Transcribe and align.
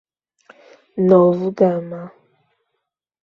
Novo 1.09 1.51
Gama 1.59 2.01